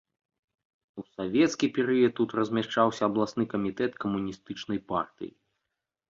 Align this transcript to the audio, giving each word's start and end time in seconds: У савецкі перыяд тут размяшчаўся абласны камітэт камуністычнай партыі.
У 1.01 1.03
савецкі 1.15 1.67
перыяд 1.75 2.13
тут 2.19 2.29
размяшчаўся 2.39 3.01
абласны 3.09 3.45
камітэт 3.51 3.91
камуністычнай 4.05 4.79
партыі. 4.93 5.31